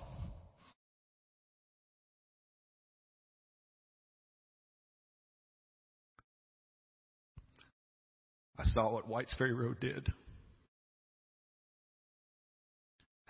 [8.57, 10.13] I saw what Whites Ferry Road did.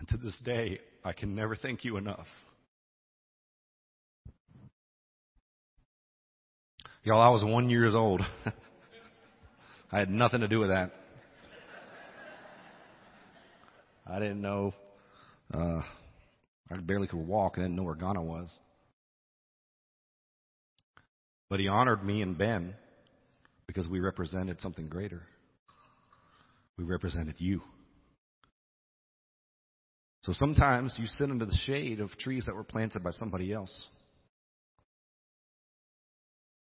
[0.03, 2.27] And to this day, I can never thank you enough.
[7.05, 8.21] Y'all, I was one years old.
[9.93, 10.91] I had nothing to do with that.
[14.05, 14.73] I didn't know.
[15.53, 15.81] Uh,
[16.69, 17.53] I barely could walk.
[17.55, 18.51] I didn't know where Ghana was.
[21.49, 22.73] But he honored me and Ben
[23.67, 25.21] because we represented something greater.
[26.77, 27.61] We represented you.
[30.23, 33.89] So sometimes you sit under the shade of trees that were planted by somebody else.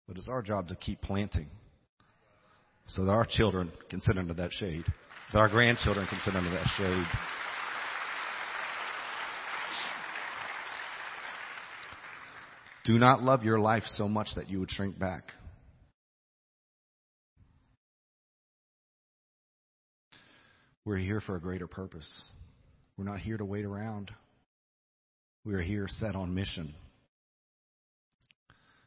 [0.05, 1.47] But it's our job to keep planting
[2.87, 4.83] so that our children can sit under that shade,
[5.31, 7.05] that our grandchildren can sit under that shade.
[12.85, 15.33] Do not love your life so much that you would shrink back.
[20.85, 22.07] We're here for a greater purpose.
[22.97, 24.11] We're not here to wait around.
[25.45, 26.73] We are here set on mission.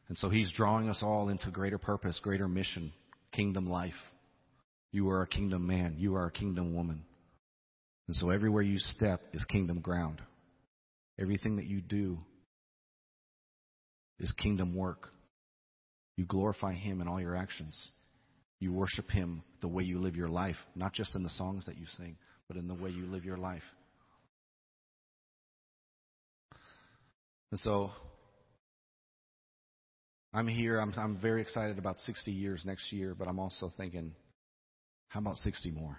[0.09, 2.91] And so he's drawing us all into greater purpose, greater mission,
[3.31, 3.93] kingdom life.
[4.91, 5.95] You are a kingdom man.
[5.97, 7.03] You are a kingdom woman.
[8.07, 10.21] And so everywhere you step is kingdom ground.
[11.17, 12.17] Everything that you do
[14.19, 15.07] is kingdom work.
[16.17, 17.91] You glorify Him in all your actions.
[18.59, 21.77] You worship Him the way you live your life, not just in the songs that
[21.77, 22.17] you sing,
[22.49, 23.63] but in the way you live your life.
[27.51, 27.91] And so,
[30.33, 30.79] I'm here.
[30.79, 34.13] I'm, I'm very excited about 60 years next year, but I'm also thinking,
[35.09, 35.97] how about 60 more?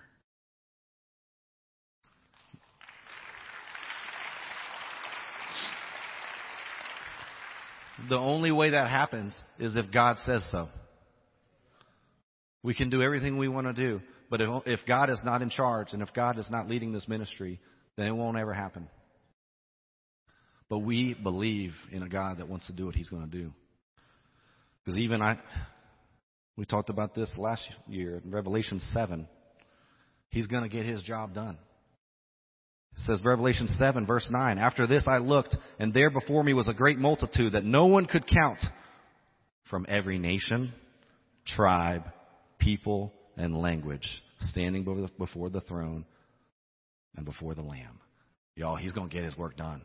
[8.08, 10.68] The only way that happens is if God says so.
[12.62, 14.00] We can do everything we want to do,
[14.30, 17.06] but if, if God is not in charge and if God is not leading this
[17.06, 17.60] ministry,
[17.96, 18.88] then it won't ever happen.
[20.72, 23.52] But we believe in a God that wants to do what He's going to do.
[24.82, 25.38] Because even I,
[26.56, 29.28] we talked about this last year in Revelation 7.
[30.30, 31.58] He's going to get His job done.
[32.96, 36.70] It says Revelation 7 verse 9, After this I looked, and there before me was
[36.70, 38.62] a great multitude that no one could count
[39.68, 40.72] from every nation,
[41.48, 42.04] tribe,
[42.58, 44.08] people, and language,
[44.40, 44.86] standing
[45.18, 46.06] before the throne
[47.14, 48.00] and before the Lamb.
[48.56, 49.82] Y'all, he's going to get his work done.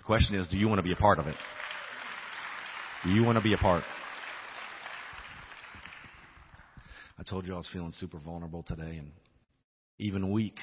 [0.00, 1.36] The question is, do you want to be a part of it?
[3.04, 3.84] Do you want to be a part?
[7.18, 9.12] I told you I was feeling super vulnerable today and
[9.98, 10.56] even weak.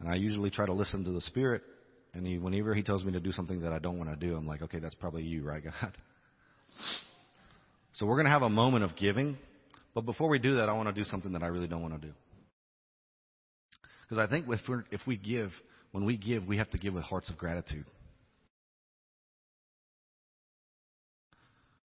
[0.00, 1.62] And I usually try to listen to the Spirit.
[2.12, 4.34] And he, whenever he tells me to do something that I don't want to do,
[4.34, 5.96] I'm like, okay, that's probably you, right, God?
[7.92, 9.38] So we're going to have a moment of giving.
[9.94, 12.00] But before we do that, I want to do something that I really don't want
[12.00, 12.12] to do.
[14.02, 14.60] Because I think if,
[14.90, 15.50] if we give,
[15.94, 17.84] when we give, we have to give with hearts of gratitude.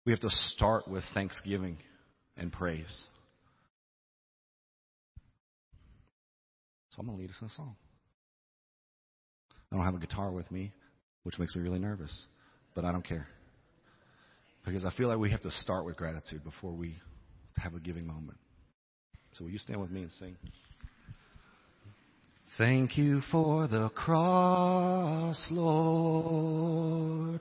[0.03, 1.77] We have to start with thanksgiving
[2.35, 3.05] and praise.
[6.89, 7.75] So I'm going to lead us in a song.
[9.71, 10.71] I don't have a guitar with me,
[11.21, 12.25] which makes me really nervous,
[12.73, 13.27] but I don't care.
[14.65, 16.95] Because I feel like we have to start with gratitude before we
[17.57, 18.39] have a giving moment.
[19.33, 20.35] So will you stand with me and sing?
[22.57, 27.39] Thank you for the cross, Lord.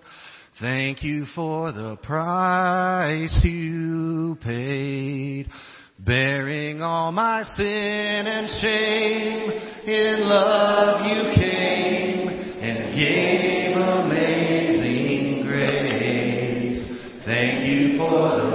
[0.61, 5.48] Thank you for the price you paid,
[5.98, 9.50] bearing all my sin and shame.
[9.88, 16.84] In love you came and gave amazing grace.
[17.24, 18.47] Thank you for the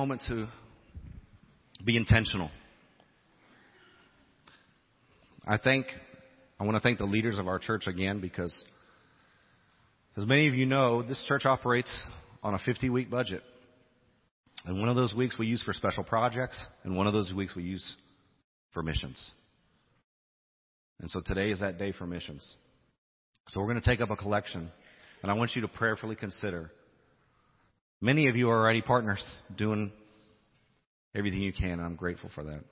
[0.00, 0.48] moment to
[1.84, 2.50] be intentional.
[5.46, 5.88] I think
[6.58, 8.64] I want to thank the leaders of our church again because,
[10.16, 11.90] as many of you know, this church operates
[12.42, 13.42] on a 50 week budget.
[14.64, 17.54] And one of those weeks we use for special projects, and one of those weeks
[17.54, 17.96] we use
[18.72, 19.32] for missions.
[20.98, 22.56] And so today is that day for missions.
[23.48, 24.70] So we're going to take up a collection,
[25.22, 26.70] and I want you to prayerfully consider.
[28.00, 29.22] Many of you are already partners
[29.56, 29.92] doing
[31.14, 32.64] everything you can, and I'm grateful for that.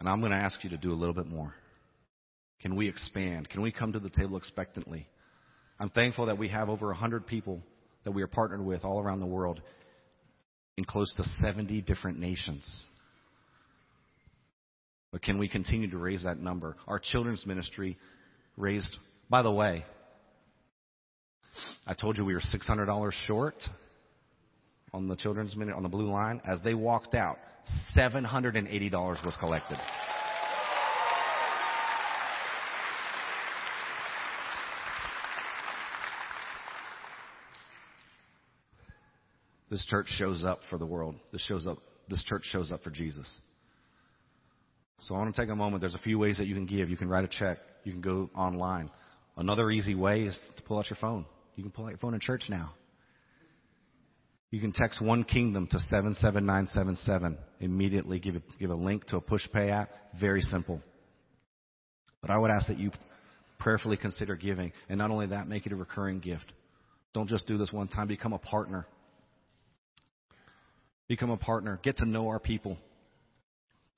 [0.00, 1.54] And I'm going to ask you to do a little bit more.
[2.60, 3.48] Can we expand?
[3.48, 5.06] Can we come to the table expectantly?
[5.78, 7.62] I'm thankful that we have over 100 people
[8.04, 9.62] that we are partnered with all around the world
[10.76, 12.84] in close to 70 different nations.
[15.10, 16.76] But can we continue to raise that number?
[16.86, 17.96] Our children's ministry
[18.58, 18.94] raised,
[19.30, 19.84] by the way,
[21.90, 23.56] I told you we were $600 short
[24.92, 26.40] on the children's minute on the blue line.
[26.46, 27.36] As they walked out,
[27.96, 29.76] $780 was collected.
[39.68, 41.16] This church shows up for the world.
[41.32, 41.78] This shows up
[42.08, 43.28] this church shows up for Jesus.
[45.00, 45.80] So I want to take a moment.
[45.80, 46.88] There's a few ways that you can give.
[46.88, 47.58] You can write a check.
[47.82, 48.90] You can go online.
[49.36, 51.26] Another easy way is to pull out your phone.
[51.60, 52.72] You can pull out your phone in church now.
[54.50, 57.36] You can text one kingdom to 77977.
[57.60, 59.90] Immediately give a, give a link to a Pushpay app.
[60.18, 60.80] Very simple.
[62.22, 62.92] But I would ask that you
[63.58, 64.72] prayerfully consider giving.
[64.88, 66.50] And not only that, make it a recurring gift.
[67.12, 68.08] Don't just do this one time.
[68.08, 68.86] Become a partner.
[71.08, 71.78] Become a partner.
[71.82, 72.78] Get to know our people.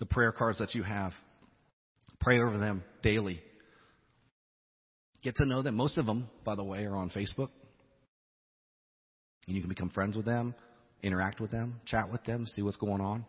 [0.00, 1.12] The prayer cards that you have.
[2.18, 3.40] Pray over them daily.
[5.22, 5.76] Get to know them.
[5.76, 7.48] Most of them, by the way, are on Facebook.
[9.46, 10.54] And you can become friends with them,
[11.02, 13.24] interact with them, chat with them, see what's going on.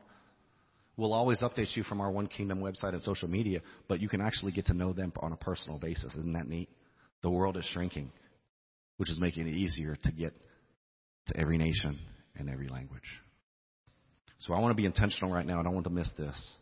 [0.96, 4.22] We'll always update you from our One Kingdom website and social media, but you can
[4.22, 6.16] actually get to know them on a personal basis.
[6.16, 6.70] Isn't that neat?
[7.24, 8.12] The world is shrinking,
[8.98, 10.34] which is making it easier to get
[11.28, 11.98] to every nation
[12.36, 13.02] and every language.
[14.40, 15.60] So I want to be intentional right now.
[15.60, 16.54] I don't want to miss this.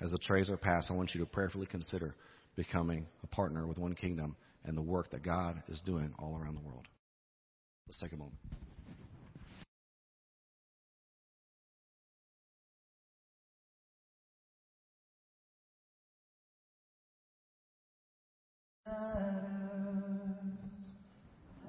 [0.00, 2.14] As the trays are passed, I want you to prayerfully consider
[2.58, 4.34] becoming a partner with One Kingdom
[4.64, 6.88] and the work that God is doing all around the world.
[7.86, 8.34] Let's take a moment.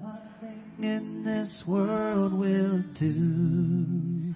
[0.02, 4.34] Nothing in this world will do.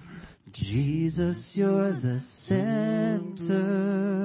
[0.53, 4.24] Jesus, you're the center.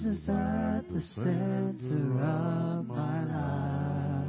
[0.00, 4.24] Jesus at the center of my life.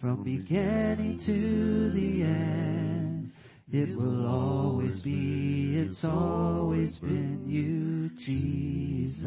[0.00, 3.32] From beginning to the end,
[3.70, 9.26] it will always be, it's always been you, Jesus.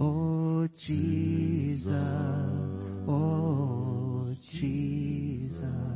[0.00, 1.88] Oh, Jesus.
[3.08, 5.93] Oh, Jesus.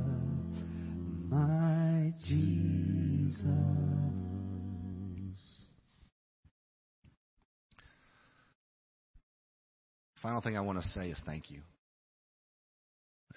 [10.28, 11.60] The final thing I want to say is thank you.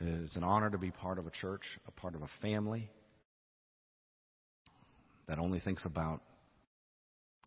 [0.01, 2.91] It's an honor to be part of a church, a part of a family
[5.25, 6.19] that only thinks about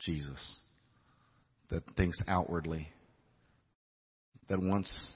[0.00, 0.58] Jesus,
[1.68, 2.88] that thinks outwardly,
[4.48, 5.14] that wants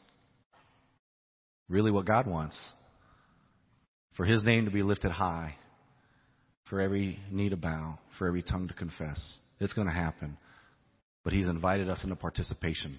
[1.70, 2.58] really what God wants
[4.14, 5.54] for His name to be lifted high,
[6.68, 9.38] for every knee to bow, for every tongue to confess.
[9.58, 10.36] It's going to happen.
[11.24, 12.98] But He's invited us into participation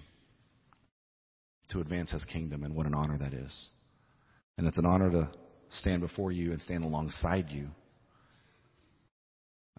[1.70, 3.68] to advance His kingdom, and what an honor that is.
[4.58, 5.30] And it's an honor to
[5.70, 7.68] stand before you and stand alongside you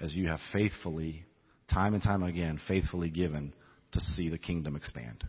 [0.02, 1.26] as you have faithfully,
[1.72, 3.54] time and time again, faithfully given
[3.92, 5.24] to see the kingdom expand.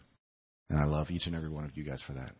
[0.70, 2.32] And I love each and every one of you guys for that.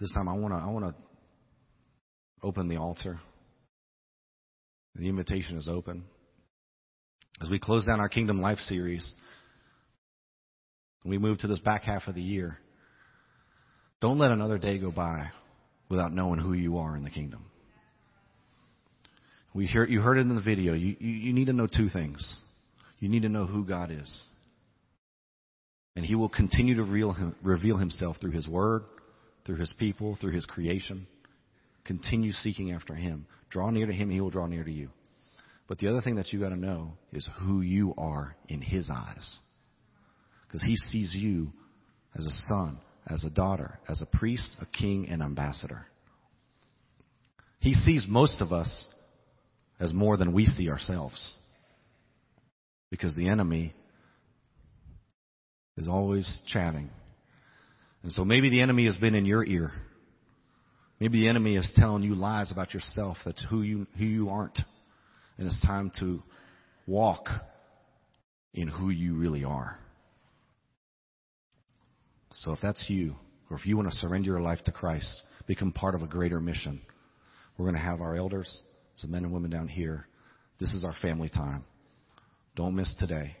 [0.00, 0.94] This time I want to I want to
[2.42, 3.18] open the altar.
[4.94, 6.04] The invitation is open.
[7.40, 9.14] As we close down our Kingdom Life series,
[11.04, 12.58] we move to this back half of the year.
[14.00, 15.30] Don't let another day go by
[15.88, 17.46] without knowing who you are in the kingdom.
[19.54, 20.74] We hear, you heard it in the video.
[20.74, 22.36] You, you, you need to know two things.
[22.98, 24.24] You need to know who God is.
[25.94, 28.82] And He will continue to reveal, him, reveal Himself through His Word,
[29.46, 31.06] through His people, through His creation.
[31.84, 33.26] Continue seeking after Him.
[33.48, 34.90] Draw near to Him, He will draw near to you.
[35.68, 38.90] But the other thing that you got to know is who you are in His
[38.90, 39.38] eyes.
[40.46, 41.52] Because He sees you
[42.16, 45.86] as a son, as a daughter, as a priest, a king, and ambassador.
[47.60, 48.86] He sees most of us
[49.80, 51.34] as more than we see ourselves.
[52.90, 53.74] Because the enemy
[55.76, 56.90] is always chatting.
[58.02, 59.72] And so maybe the enemy has been in your ear.
[61.00, 63.18] Maybe the enemy is telling you lies about yourself.
[63.24, 64.58] That's who you, who you aren't.
[65.36, 66.20] And it's time to
[66.86, 67.26] walk
[68.54, 69.78] in who you really are.
[72.36, 73.16] So if that's you,
[73.50, 76.40] or if you want to surrender your life to Christ, become part of a greater
[76.40, 76.80] mission,
[77.56, 78.62] we're going to have our elders,
[78.96, 80.06] some men and women down here.
[80.58, 81.64] This is our family time.
[82.54, 83.36] Don't miss today.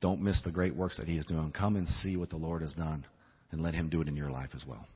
[0.00, 1.52] Don't miss the great works that He is doing.
[1.52, 3.06] Come and see what the Lord has done
[3.50, 4.86] and let Him do it in your life as well.